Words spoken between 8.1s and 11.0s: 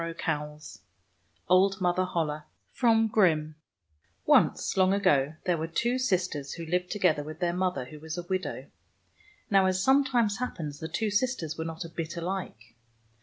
a widow. Now, as sometimes happens, the